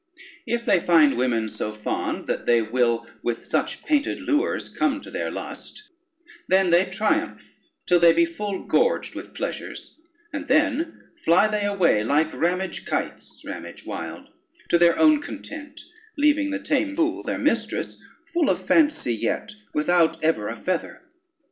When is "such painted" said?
3.45-4.19